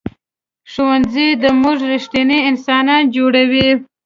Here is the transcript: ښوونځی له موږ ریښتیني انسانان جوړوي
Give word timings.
ښوونځی 0.71 1.27
له 1.43 1.49
موږ 1.61 1.77
ریښتیني 1.91 2.39
انسانان 2.49 3.03
جوړوي 3.15 3.69